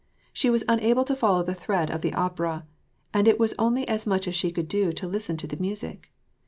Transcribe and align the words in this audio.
She 0.33 0.49
was 0.49 0.63
unable 0.67 1.03
to 1.03 1.15
follow 1.15 1.43
the 1.43 1.53
thread 1.53 1.91
of 1.91 2.01
the 2.01 2.15
opera, 2.15 2.65
and 3.13 3.27
it 3.27 3.37
was 3.39 3.53
as 3.87 4.07
much 4.07 4.27
as 4.27 4.33
she 4.33 4.51
could 4.51 4.67
do 4.67 4.91
to 4.91 5.07
listen 5.07 5.37
to 5.37 5.45
the 5.45 5.57
music. 5.57 6.11